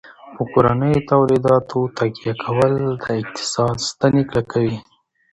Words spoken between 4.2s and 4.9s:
کلکوي.